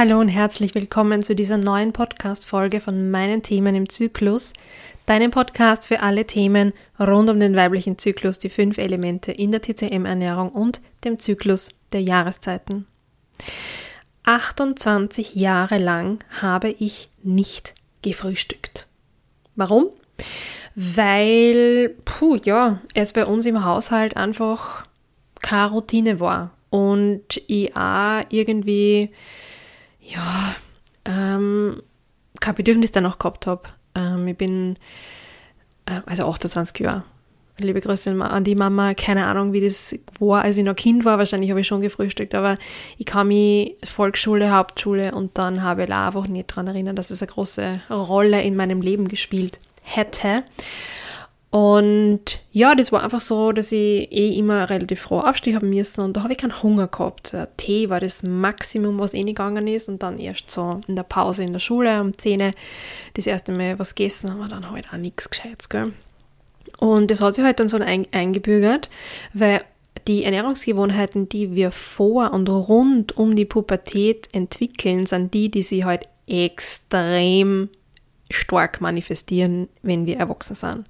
[0.00, 4.54] Hallo und herzlich willkommen zu dieser neuen Podcast-Folge von meinen Themen im Zyklus,
[5.04, 9.60] deinem Podcast für alle Themen rund um den weiblichen Zyklus, die fünf Elemente in der
[9.60, 12.86] TCM-Ernährung und dem Zyklus der Jahreszeiten.
[14.22, 18.86] 28 Jahre lang habe ich nicht gefrühstückt.
[19.54, 19.90] Warum?
[20.74, 24.84] Weil, puh, ja, es bei uns im Haushalt einfach
[25.42, 29.10] keine Routine war und ich auch irgendwie
[30.12, 30.54] ja,
[31.04, 31.82] ähm,
[32.40, 33.62] kein Bedürfnis danach gehabt habe.
[33.94, 34.76] Ähm, ich bin,
[35.86, 37.04] äh, also 28 Jahre.
[37.58, 38.94] Liebe Grüße an die Mama.
[38.94, 41.18] Keine Ahnung, wie das war, als ich noch Kind war.
[41.18, 42.56] Wahrscheinlich habe ich schon gefrühstückt, aber
[42.96, 47.20] ich kann mich Volksschule, Hauptschule und dann habe ich einfach nicht daran erinnern, dass es
[47.20, 50.44] eine große Rolle in meinem Leben gespielt hätte.
[51.50, 56.00] Und ja, das war einfach so, dass ich eh immer relativ froh aufstehen haben müssen
[56.00, 57.32] und da habe ich keinen Hunger gehabt.
[57.32, 60.94] Der Tee war das Maximum, was eh nicht gegangen ist und dann erst so in
[60.94, 62.52] der Pause in der Schule um 10
[63.14, 65.92] das erste Mal was gegessen, aber dann halt auch nichts Gescheites, gell.
[66.78, 68.88] Und das hat sich halt dann so eingebürgert,
[69.34, 69.62] weil
[70.06, 75.84] die Ernährungsgewohnheiten, die wir vor und rund um die Pubertät entwickeln, sind die, die sich
[75.84, 77.70] halt extrem
[78.30, 80.86] stark manifestieren, wenn wir erwachsen sind.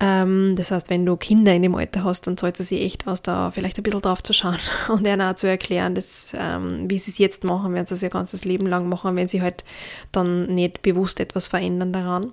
[0.00, 3.22] Ähm, das heißt, wenn du Kinder in dem Alter hast, dann sollte sie echt aus,
[3.22, 6.98] da vielleicht ein bisschen drauf zu schauen und ihnen auch zu erklären, dass, ähm, wie
[6.98, 9.64] sie es jetzt machen, werden sie es ihr ganzes Leben lang machen, wenn sie halt
[10.12, 12.32] dann nicht bewusst etwas verändern daran.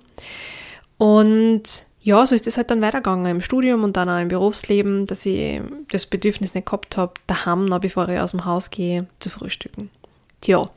[0.98, 5.06] Und ja, so ist es halt dann weitergegangen im Studium und dann auch im Berufsleben,
[5.06, 9.06] dass ich das Bedürfnis nicht gehabt habe, daheim, noch bevor ich aus dem Haus gehe,
[9.20, 9.88] zu frühstücken.
[10.42, 10.68] Tja,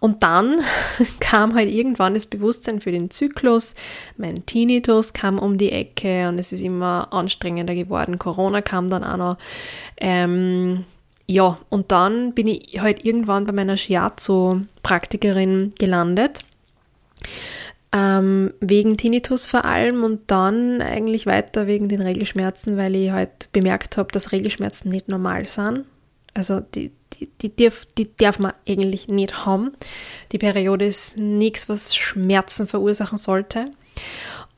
[0.00, 0.60] und dann
[1.20, 3.74] kam halt irgendwann das Bewusstsein für den Zyklus.
[4.16, 8.18] Mein Tinnitus kam um die Ecke und es ist immer anstrengender geworden.
[8.18, 9.36] Corona kam dann auch noch.
[9.98, 10.86] Ähm,
[11.26, 16.44] ja, und dann bin ich halt irgendwann bei meiner Shiatsu-Praktikerin gelandet.
[17.92, 23.52] Ähm, wegen Tinnitus vor allem und dann eigentlich weiter wegen den Regelschmerzen, weil ich halt
[23.52, 25.84] bemerkt habe, dass Regelschmerzen nicht normal sind.
[26.34, 29.72] Also die, die, die, darf, die darf man eigentlich nicht haben.
[30.32, 33.66] Die Periode ist nichts, was Schmerzen verursachen sollte.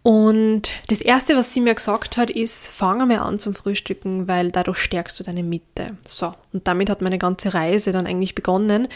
[0.03, 4.51] Und das Erste, was sie mir gesagt hat, ist, fange mal an zum Frühstücken, weil
[4.51, 5.87] dadurch stärkst du deine Mitte.
[6.05, 8.89] So, und damit hat meine ganze Reise dann eigentlich begonnen.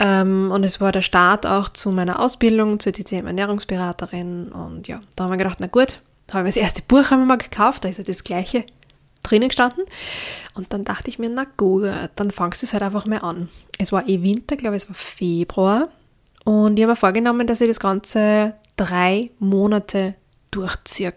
[0.00, 4.50] Ähm, und es war der Start auch zu meiner Ausbildung zur TCM-Ernährungsberaterin.
[4.50, 7.20] Und ja, da haben wir gedacht, na gut, da habe ich das erste Buch haben
[7.20, 8.64] wir mal gekauft, da ist ja das gleiche
[9.22, 9.84] drinnen gestanden.
[10.54, 13.48] Und dann dachte ich mir, na gut, dann fangst du es halt einfach mal an.
[13.78, 15.88] Es war eh Winter, glaube ich, es war Februar.
[16.44, 20.14] Und ich habe mir vorgenommen, dass ich das Ganze drei Monate
[20.50, 21.12] durchziehe.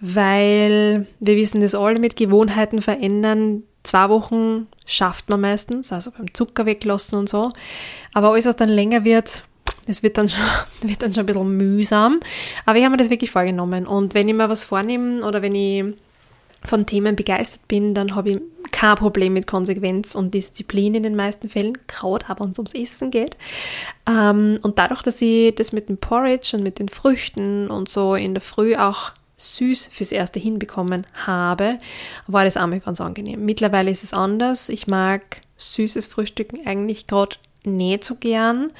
[0.00, 3.62] Weil wir wissen das alle mit Gewohnheiten verändern.
[3.84, 7.50] Zwei Wochen schafft man meistens, also beim Zucker weglassen und so.
[8.12, 9.44] Aber alles, was dann länger wird,
[9.86, 10.42] das wird dann, schon,
[10.82, 12.20] wird dann schon ein bisschen mühsam.
[12.66, 13.86] Aber ich habe mir das wirklich vorgenommen.
[13.86, 15.84] Und wenn ich mir was vornehme oder wenn ich
[16.64, 21.14] von Themen begeistert bin, dann habe ich kein Problem mit Konsequenz und Disziplin in den
[21.14, 23.36] meisten Fällen, gerade aber wenn es ums Essen geht.
[24.08, 28.14] Ähm, und dadurch, dass ich das mit dem Porridge und mit den Früchten und so
[28.14, 31.78] in der Früh auch süß fürs Erste hinbekommen habe,
[32.26, 33.44] war das einmal ganz angenehm.
[33.44, 34.68] Mittlerweile ist es anders.
[34.68, 38.72] Ich mag süßes Frühstücken eigentlich gerade nicht so gern,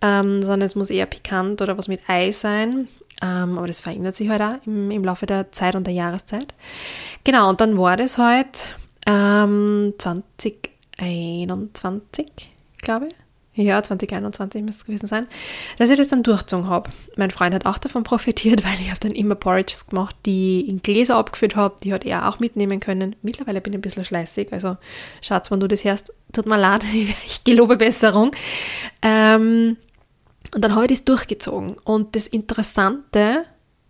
[0.00, 2.88] ähm, sondern es muss eher pikant oder was mit Ei sein.
[3.20, 6.54] Ähm, aber das verändert sich halt auch im, im, Laufe der Zeit und der Jahreszeit.
[7.24, 13.14] Genau, und dann war das halt ähm, 2021, glaube ich.
[13.58, 15.26] Ja, 2021 müsste es gewesen sein,
[15.78, 16.90] dass ich das dann durchgezogen habe.
[17.16, 20.80] Mein Freund hat auch davon profitiert, weil ich habe dann immer Porridges gemacht, die in
[20.80, 23.16] Gläser abgefüllt habe, die hat er auch mitnehmen können.
[23.22, 24.76] Mittlerweile bin ich ein bisschen schleißig, also
[25.22, 26.84] Schatz, wenn du das hörst, tut mir leid,
[27.26, 28.30] ich gelobe Besserung.
[29.02, 29.76] Ähm,
[30.54, 31.76] und dann habe ich das durchgezogen.
[31.84, 33.44] Und das Interessante,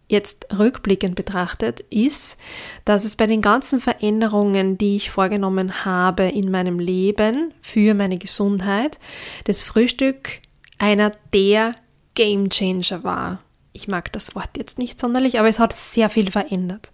[0.09, 2.37] jetzt rückblickend betrachtet, ist,
[2.85, 8.19] dass es bei den ganzen Veränderungen, die ich vorgenommen habe in meinem Leben für meine
[8.19, 8.99] Gesundheit,
[9.45, 10.41] das Frühstück
[10.79, 11.75] einer der
[12.15, 13.41] Game Changer war.
[13.73, 16.91] Ich mag das Wort jetzt nicht sonderlich, aber es hat sehr viel verändert.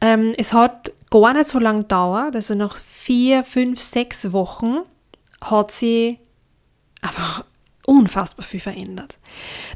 [0.00, 4.76] Ähm, es hat gar nicht so lange gedauert, also nach vier, fünf, sechs Wochen
[5.42, 6.18] hat sie
[7.02, 7.44] einfach
[7.86, 9.18] unfassbar viel verändert.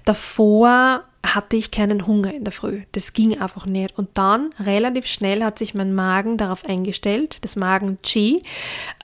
[0.05, 2.83] Davor hatte ich keinen Hunger in der Früh.
[2.93, 3.99] Das ging einfach nicht.
[3.99, 8.43] Und dann relativ schnell hat sich mein Magen darauf eingestellt, das Magen-Chi.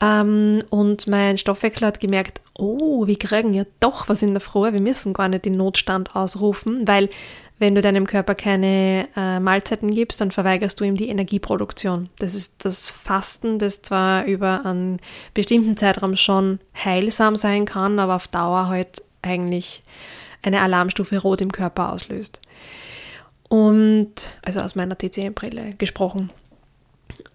[0.01, 4.73] Ähm, und mein Stoffwechsel hat gemerkt, oh, wir kriegen ja doch was in der Früh.
[4.73, 7.11] Wir müssen gar nicht den Notstand ausrufen, weil
[7.64, 12.11] wenn du deinem Körper keine äh, Mahlzeiten gibst, dann verweigerst du ihm die Energieproduktion.
[12.19, 15.00] Das ist das Fasten, das zwar über einen
[15.32, 19.82] bestimmten Zeitraum schon heilsam sein kann, aber auf Dauer halt eigentlich
[20.43, 22.43] eine Alarmstufe Rot im Körper auslöst.
[23.49, 26.31] Und, also aus meiner TCM-Brille gesprochen.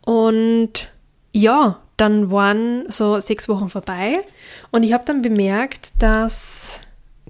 [0.05, 0.91] Und
[1.31, 4.19] ja, dann waren so sechs Wochen vorbei
[4.69, 6.81] und ich habe dann bemerkt, dass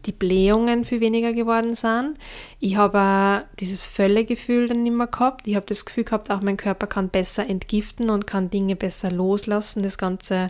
[0.05, 2.17] die Blähungen viel weniger geworden sind.
[2.59, 5.47] Ich habe dieses Völlegefühl dann nicht mehr gehabt.
[5.47, 9.11] Ich habe das Gefühl gehabt, auch mein Körper kann besser entgiften und kann Dinge besser
[9.11, 9.83] loslassen.
[9.83, 10.47] Das ganze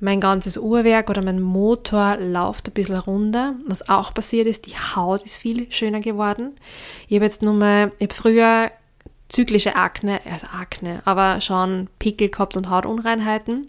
[0.00, 3.54] mein ganzes Uhrwerk oder mein Motor läuft ein bisschen runter.
[3.66, 6.52] Was auch passiert ist, die Haut ist viel schöner geworden.
[7.08, 8.70] Ich habe jetzt nur mal, ich habe früher
[9.28, 13.66] zyklische Akne, also Akne, aber schon Pickel gehabt und Hautunreinheiten.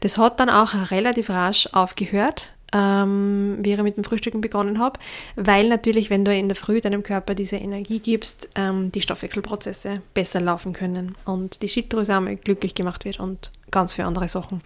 [0.00, 4.98] Das hat dann auch relativ rasch aufgehört, ähm, ich mit dem Frühstücken begonnen habe,
[5.36, 10.02] weil natürlich, wenn du in der Früh deinem Körper diese Energie gibst, ähm, die Stoffwechselprozesse
[10.14, 14.60] besser laufen können und die Schilddrüse einmal glücklich gemacht wird und ganz viele andere Sachen.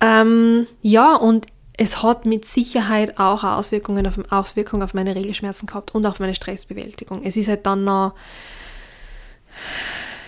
[0.00, 1.46] Ähm, ja, und
[1.76, 6.34] es hat mit Sicherheit auch Auswirkungen auf, Auswirkungen auf meine Regelschmerzen gehabt und auf meine
[6.34, 7.22] Stressbewältigung.
[7.22, 8.14] Es ist halt dann noch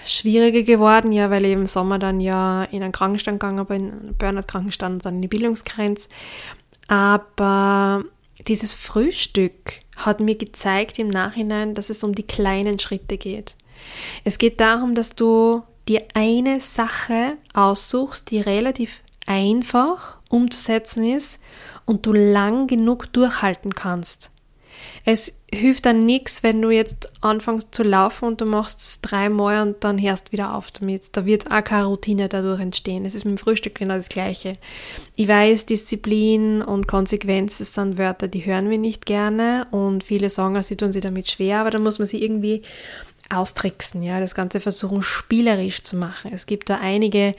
[0.09, 3.93] schwieriger geworden, ja, weil ich im Sommer dann ja in einen Krankenstand gegangen bin, in
[3.93, 6.09] einen Burnout-Krankenstand dann in die Bildungsgrenze.
[6.89, 8.05] Aber
[8.47, 13.55] dieses Frühstück hat mir gezeigt im Nachhinein, dass es um die kleinen Schritte geht.
[14.25, 21.41] Es geht darum, dass du dir eine Sache aussuchst, die relativ einfach umzusetzen ist
[21.85, 24.31] und du lang genug durchhalten kannst.
[25.05, 29.67] Es hilft dann nichts, wenn du jetzt anfängst zu laufen und du machst es dreimal
[29.67, 31.17] und dann hörst wieder auf damit.
[31.17, 33.06] Da wird auch keine Routine dadurch entstehen.
[33.06, 34.55] Es ist mit dem Frühstück genau das Gleiche.
[35.17, 40.62] Ich weiß, Disziplin und Konsequenz sind Wörter, die hören wir nicht gerne und viele sagen,
[40.62, 42.62] sie tun sich damit schwer, aber da muss man sie irgendwie
[43.31, 46.31] austricksen, ja, das Ganze versuchen spielerisch zu machen.
[46.33, 47.33] Es gibt da einige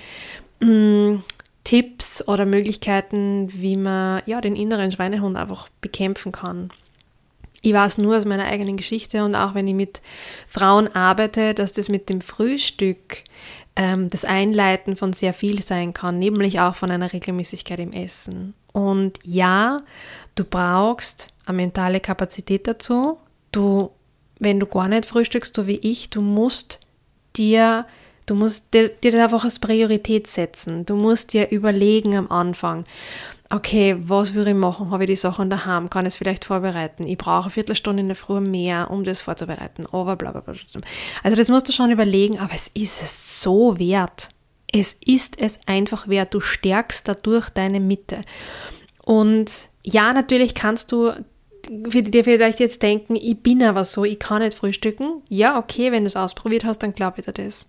[0.59, 1.23] mh, mm,
[1.63, 6.71] Tipps oder Möglichkeiten, wie man ja den inneren Schweinehund einfach bekämpfen kann.
[7.61, 10.01] Ich weiß nur aus meiner eigenen Geschichte und auch wenn ich mit
[10.47, 13.23] Frauen arbeite, dass das mit dem Frühstück
[13.75, 18.53] ähm, das Einleiten von sehr viel sein kann, nämlich auch von einer Regelmäßigkeit im Essen.
[18.71, 19.77] Und ja,
[20.35, 23.17] du brauchst eine mentale Kapazität dazu.
[23.51, 23.91] Du
[24.39, 26.79] wenn du gar nicht frühstückst, so wie ich, du musst
[27.35, 27.85] dir,
[28.29, 30.85] du musst dir, dir das einfach als Priorität setzen.
[30.85, 32.85] Du musst dir überlegen am Anfang,
[33.49, 34.91] okay, was würde ich machen?
[34.91, 35.89] Habe ich die Sachen daheim?
[35.89, 37.07] Kann ich es vielleicht vorbereiten?
[37.07, 39.85] Ich brauche eine Viertelstunde in der Früh mehr, um das vorzubereiten.
[39.91, 40.53] Aber bla, bla, bla.
[41.23, 44.29] Also das musst du schon überlegen, aber es ist es so wert.
[44.71, 46.33] Es ist es einfach wert.
[46.33, 48.21] Du stärkst dadurch deine Mitte.
[49.03, 51.13] Und ja, natürlich kannst du
[51.89, 55.23] für die, vielleicht jetzt denken, ich bin aber so, ich kann nicht frühstücken.
[55.27, 57.67] Ja, okay, wenn du es ausprobiert hast, dann glaube ich dir das.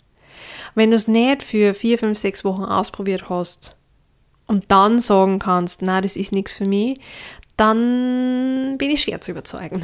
[0.74, 3.76] Wenn du es nicht für vier, fünf, sechs Wochen ausprobiert hast
[4.46, 7.00] und dann sagen kannst, na, das ist nichts für mich,
[7.56, 9.82] dann bin ich schwer zu überzeugen.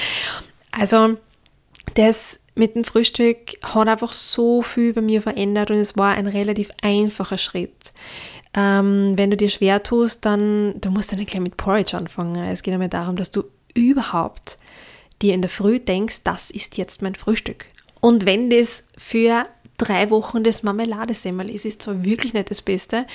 [0.70, 1.16] also,
[1.94, 6.26] das mit dem Frühstück hat einfach so viel bei mir verändert und es war ein
[6.26, 7.92] relativ einfacher Schritt.
[8.54, 12.36] Ähm, wenn du dir schwer tust, dann du musst dann nicht gleich mit Porridge anfangen.
[12.44, 13.44] Es geht einmal darum, dass du
[13.74, 14.58] überhaupt
[15.22, 17.66] dir in der Früh denkst, das ist jetzt mein Frühstück.
[18.00, 19.46] Und wenn das für
[19.84, 23.06] drei Wochen das Marmeladesemmel ist, ist zwar wirklich nicht das Beste,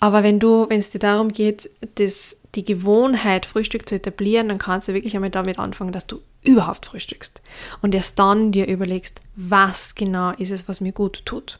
[0.00, 4.58] aber wenn du, wenn es dir darum geht, das, die Gewohnheit, Frühstück zu etablieren, dann
[4.58, 7.40] kannst du wirklich einmal damit anfangen, dass du überhaupt frühstückst
[7.82, 11.58] und erst dann dir überlegst, was genau ist es, was mir gut tut.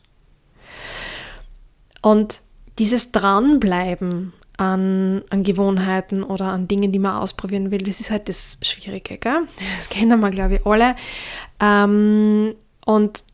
[2.03, 2.43] Und
[2.79, 8.29] dieses Dranbleiben an, an Gewohnheiten oder an Dingen, die man ausprobieren will, das ist halt
[8.29, 9.47] das Schwierige, gell?
[9.77, 10.97] Das kennen wir, glaube ich, alle.
[11.61, 13.25] Ähm, und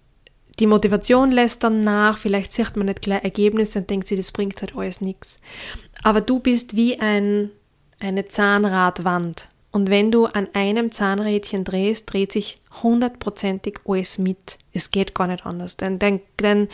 [0.60, 4.32] die Motivation lässt dann nach, vielleicht sieht man nicht gleich Ergebnisse und denkt sich, das
[4.32, 5.38] bringt halt alles nichts.
[6.02, 7.50] Aber du bist wie ein,
[7.98, 9.48] eine Zahnradwand.
[9.72, 14.58] Und wenn du an einem Zahnrädchen drehst, dreht sich hundertprozentig alles mit.
[14.72, 15.76] Es geht gar nicht anders.
[15.76, 16.68] Denn, denn, denn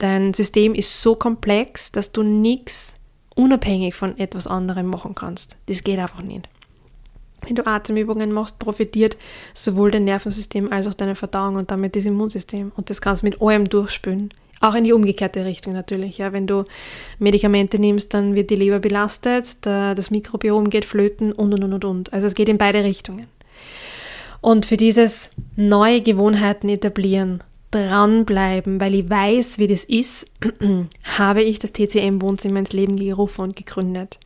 [0.00, 2.96] Dein System ist so komplex, dass du nichts
[3.34, 5.58] unabhängig von etwas anderem machen kannst.
[5.66, 6.48] Das geht einfach nicht.
[7.46, 9.16] Wenn du Atemübungen machst, profitiert
[9.54, 12.72] sowohl dein Nervensystem als auch deine Verdauung und damit das Immunsystem.
[12.76, 14.32] Und das kannst du mit allem durchspülen.
[14.60, 16.18] Auch in die umgekehrte Richtung natürlich.
[16.18, 16.32] Ja.
[16.32, 16.64] Wenn du
[17.18, 22.12] Medikamente nimmst, dann wird die Leber belastet, das Mikrobiom geht flöten und und und und.
[22.12, 23.26] Also es geht in beide Richtungen.
[24.42, 30.26] Und für dieses neue Gewohnheiten etablieren, dranbleiben, weil ich weiß, wie das ist,
[31.18, 34.18] habe ich das TCM Wohnzimmer ins Leben gerufen und gegründet.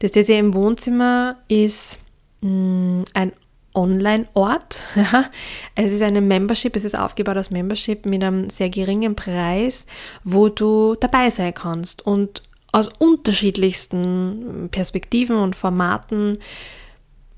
[0.00, 1.98] Das TCM Wohnzimmer ist
[2.44, 3.32] ein
[3.74, 4.80] Online-Ort.
[5.74, 9.86] es ist eine Membership, es ist aufgebaut als Membership mit einem sehr geringen Preis,
[10.22, 16.38] wo du dabei sein kannst und aus unterschiedlichsten Perspektiven und Formaten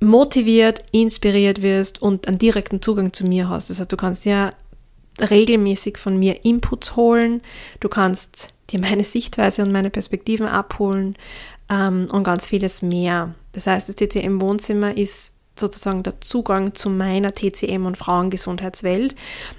[0.00, 3.70] motiviert, inspiriert wirst und einen direkten Zugang zu mir hast.
[3.70, 4.50] Das heißt, du kannst ja
[5.18, 7.40] regelmäßig von mir Inputs holen,
[7.80, 11.16] du kannst dir meine Sichtweise und meine Perspektiven abholen
[11.70, 13.34] ähm, und ganz vieles mehr.
[13.52, 19.14] Das heißt, das TCM Wohnzimmer ist sozusagen der Zugang zu meiner TCM und Frauengesundheitswelt.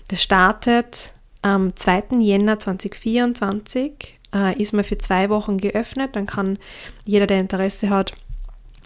[0.09, 2.17] Das startet am 2.
[2.19, 6.15] Jänner 2024, äh, ist mal für zwei Wochen geöffnet.
[6.15, 6.59] Dann kann
[7.05, 8.13] jeder, der Interesse hat,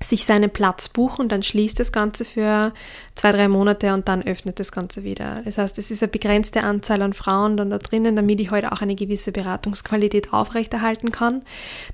[0.03, 2.74] sich seinen Platz buchen, dann schließt das Ganze für
[3.15, 5.41] zwei, drei Monate und dann öffnet das Ganze wieder.
[5.46, 8.72] Das heißt, es ist eine begrenzte Anzahl an Frauen dann da drinnen, damit ich heute
[8.72, 11.43] auch eine gewisse Beratungsqualität aufrechterhalten kann,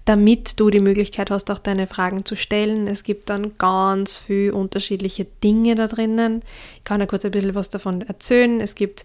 [0.05, 2.87] damit du die Möglichkeit hast, auch deine Fragen zu stellen.
[2.87, 6.43] Es gibt dann ganz viel unterschiedliche Dinge da drinnen.
[6.77, 8.61] Ich kann ja kurz ein bisschen was davon erzählen.
[8.61, 9.03] Es gibt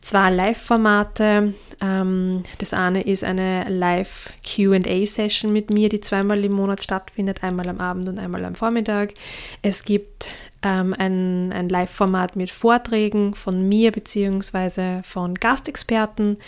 [0.00, 1.54] zwei Live-Formate.
[1.80, 7.78] Ähm, das eine ist eine Live-QA-Session mit mir, die zweimal im Monat stattfindet, einmal am
[7.78, 9.14] Abend und einmal am Vormittag.
[9.62, 10.28] Es gibt
[10.62, 15.02] ähm, ein, ein Live-Format mit Vorträgen von mir bzw.
[15.02, 16.38] von Gastexperten.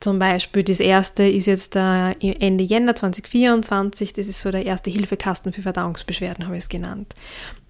[0.00, 4.90] Zum Beispiel das erste ist jetzt äh, Ende Jänner 2024, das ist so der erste
[4.90, 7.16] Hilfekasten für Verdauungsbeschwerden, habe ich es genannt,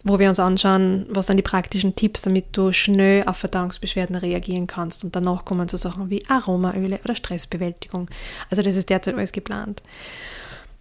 [0.05, 4.67] wo wir uns anschauen, was sind die praktischen Tipps, damit du schnell auf Verdauungsbeschwerden reagieren
[4.67, 5.05] kannst.
[5.05, 8.11] Und danach kommen so Sachen wie Aromaöle oder Stressbewältigung.
[8.51, 9.83] Also das ist derzeit alles geplant.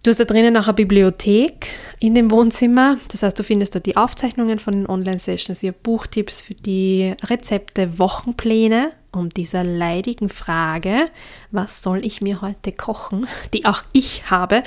[0.04, 2.98] Du hast da drinnen auch eine Bibliothek in dem Wohnzimmer.
[3.10, 7.98] Das heißt, du findest dort die Aufzeichnungen von den Online-Sessions, ihr Buchtipps für die Rezepte,
[7.98, 11.10] Wochenpläne, um dieser leidigen Frage,
[11.50, 14.62] was soll ich mir heute kochen, die auch ich habe,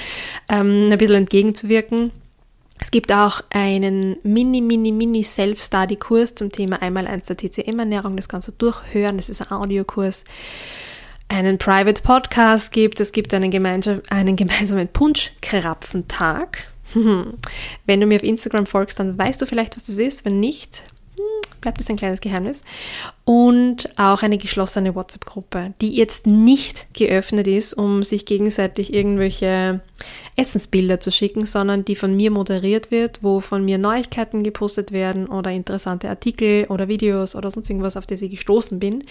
[0.49, 2.11] ähm, ein bisschen entgegenzuwirken.
[2.81, 8.15] Es gibt auch einen mini, mini, mini Self-Study-Kurs zum Thema einmal eins der TCM-Ernährung.
[8.17, 9.17] Das kannst du durchhören.
[9.17, 10.25] Das ist ein Audiokurs
[11.31, 12.99] einen Private Podcast gibt.
[12.99, 16.67] Es gibt einen, gemeinsam, einen gemeinsamen Punschkrapfentag.
[17.85, 20.25] Wenn du mir auf Instagram folgst, dann weißt du vielleicht, was das ist.
[20.25, 20.83] Wenn nicht,
[21.15, 21.23] hm,
[21.61, 22.63] bleibt es ein kleines Geheimnis.
[23.23, 29.81] Und auch eine geschlossene WhatsApp-Gruppe, die jetzt nicht geöffnet ist, um sich gegenseitig irgendwelche
[30.35, 35.27] Essensbilder zu schicken, sondern die von mir moderiert wird, wo von mir Neuigkeiten gepostet werden
[35.27, 39.03] oder interessante Artikel oder Videos oder sonst irgendwas, auf das ich gestoßen bin.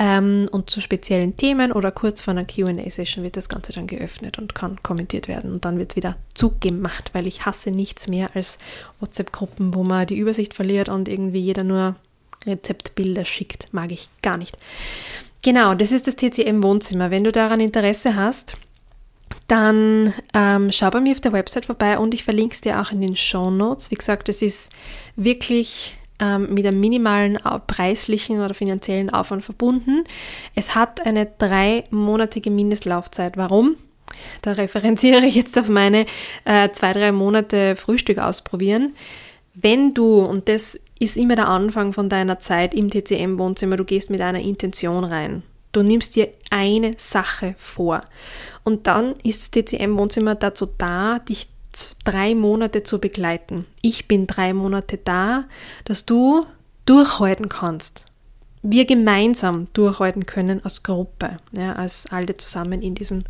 [0.00, 4.36] Ähm, und zu speziellen Themen oder kurz vor einer QA-Session wird das Ganze dann geöffnet
[4.38, 5.52] und kann kommentiert werden.
[5.52, 8.58] Und dann wird es wieder zugemacht, weil ich hasse nichts mehr als
[8.98, 11.94] WhatsApp-Gruppen, wo man die Übersicht verliert und irgendwie jeder nur
[12.46, 13.72] Rezeptbilder schickt.
[13.72, 14.56] Mag ich gar nicht.
[15.42, 17.10] Genau, das ist das TCM Wohnzimmer.
[17.10, 18.56] Wenn du daran Interesse hast,
[19.48, 22.92] dann ähm, schau bei mir auf der Website vorbei und ich verlinke es dir auch
[22.92, 23.90] in den Show Notes.
[23.90, 24.70] Wie gesagt, es ist
[25.16, 30.04] wirklich ähm, mit einem minimalen preislichen oder finanziellen Aufwand verbunden.
[30.54, 33.36] Es hat eine dreimonatige Mindestlaufzeit.
[33.36, 33.74] Warum?
[34.42, 36.06] Da referenziere ich jetzt auf meine
[36.44, 38.94] äh, zwei, drei Monate Frühstück ausprobieren.
[39.54, 44.10] Wenn du, und das ist immer der Anfang von deiner Zeit im TCM-Wohnzimmer, du gehst
[44.10, 45.42] mit einer Intention rein.
[45.72, 48.00] Du nimmst dir eine Sache vor.
[48.62, 51.48] Und dann ist das TCM-Wohnzimmer dazu da, dich
[52.04, 53.66] drei Monate zu begleiten.
[53.82, 55.44] Ich bin drei Monate da,
[55.84, 56.46] dass du
[56.86, 58.06] durchhalten kannst.
[58.62, 63.24] Wir gemeinsam durchhalten können als Gruppe, ja, als alle zusammen in diesem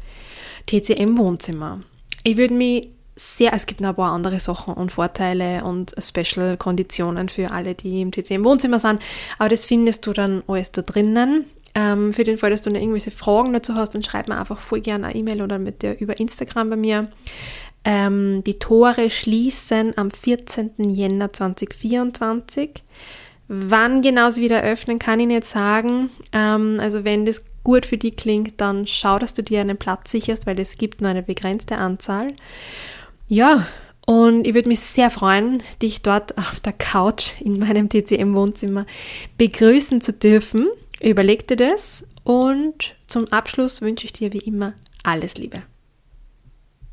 [0.66, 1.81] TCM-Wohnzimmer.
[2.23, 7.28] Ich würde mich sehr, es gibt noch ein paar andere Sachen und Vorteile und Special-Konditionen
[7.28, 9.00] für alle, die im TCM-Wohnzimmer sind,
[9.38, 11.44] aber das findest du dann alles da drinnen.
[11.76, 14.59] Ähm, für den Fall, dass du noch irgendwelche Fragen dazu hast, dann schreib mir einfach
[14.59, 17.06] voll gerne eine E-Mail oder mit dir über Instagram bei mir.
[17.85, 20.73] Ähm, die Tore schließen am 14.
[20.78, 22.83] Jänner 2024.
[23.49, 26.11] Wann genau sie wieder öffnen, kann ich nicht sagen.
[26.33, 30.11] Ähm, also wenn das gut für dich klingt, dann schau, dass du dir einen Platz
[30.11, 32.35] sicherst, weil es gibt nur eine begrenzte Anzahl.
[33.28, 33.66] Ja,
[34.07, 38.87] und ich würde mich sehr freuen, dich dort auf der Couch in meinem TCM-Wohnzimmer
[39.38, 40.69] begrüßen zu dürfen.
[41.00, 45.62] Überleg dir das und zum Abschluss wünsche ich dir wie immer alles Liebe.